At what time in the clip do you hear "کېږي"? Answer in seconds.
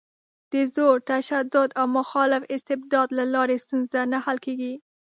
4.45-4.73